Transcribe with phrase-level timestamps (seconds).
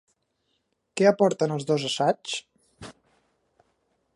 [1.01, 2.39] Què aporten els dos assaigs?